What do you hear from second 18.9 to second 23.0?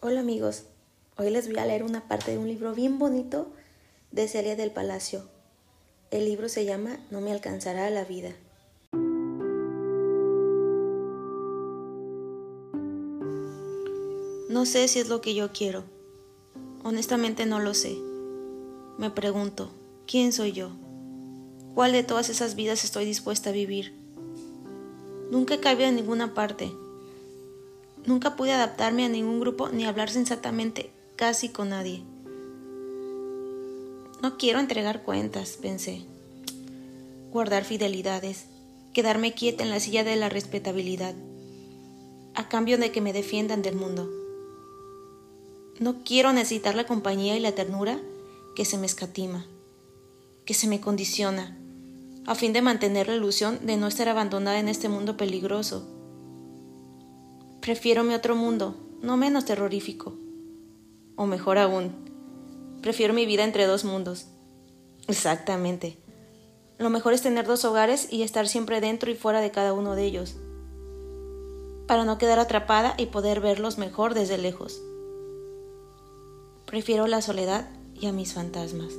Me pregunto, ¿quién soy yo? ¿Cuál de todas esas vidas